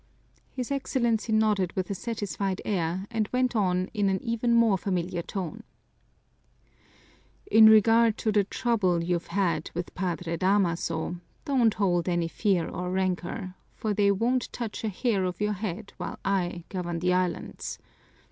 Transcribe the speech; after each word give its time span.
His 0.49 0.71
Excellency 0.71 1.31
nodded 1.31 1.73
with 1.73 1.91
a 1.91 1.93
satisfied 1.93 2.59
air 2.65 3.05
and 3.11 3.29
went 3.31 3.55
on 3.55 3.85
in 3.93 4.09
an 4.09 4.19
even 4.23 4.55
more 4.55 4.75
familiar 4.75 5.21
tone: 5.21 5.61
"In 7.51 7.67
regard 7.69 8.17
to 8.17 8.31
the 8.31 8.43
trouble 8.43 9.03
you're 9.03 9.19
had 9.19 9.69
with 9.75 9.93
Padre 9.93 10.37
Damaso, 10.37 11.17
don't 11.45 11.75
hold 11.75 12.09
any 12.09 12.27
fear 12.27 12.67
or 12.67 12.89
rancor, 12.91 13.53
for 13.75 13.93
they 13.93 14.09
won't 14.09 14.51
touch 14.51 14.83
a 14.83 14.89
hair 14.89 15.23
of 15.23 15.39
your 15.39 15.53
head 15.53 15.93
while 15.97 16.17
I 16.25 16.63
govern 16.69 16.97
the 16.97 17.13
islands. 17.13 17.77